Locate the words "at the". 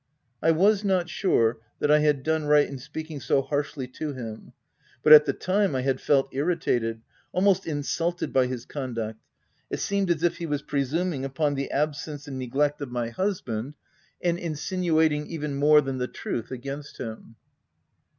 5.13-5.31